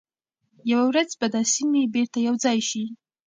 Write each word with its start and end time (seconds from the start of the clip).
یوه 0.71 0.83
ورځ 0.89 1.09
به 1.19 1.27
دا 1.33 1.41
سیمي 1.53 1.83
بیرته 1.93 2.17
یو 2.27 2.35
ځای 2.43 2.59
شي. 2.69 2.83